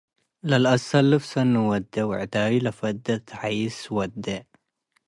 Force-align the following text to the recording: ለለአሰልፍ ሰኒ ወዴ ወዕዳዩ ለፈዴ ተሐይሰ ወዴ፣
ለለአሰልፍ 0.49 1.21
ሰኒ 1.31 1.53
ወዴ 1.69 1.93
ወዕዳዩ 2.09 2.51
ለፈዴ 2.65 3.05
ተሐይሰ 3.27 3.77
ወዴ፣ 3.95 4.25